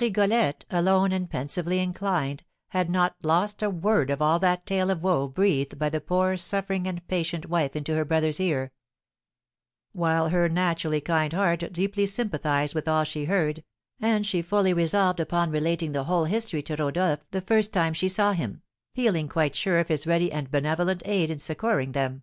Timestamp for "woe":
5.02-5.28